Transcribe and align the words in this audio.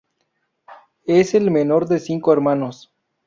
Es 1.05 1.35
el 1.35 1.51
menor 1.51 1.87
de 1.87 1.99
cinco 1.99 2.33
hermanos. 2.33 2.91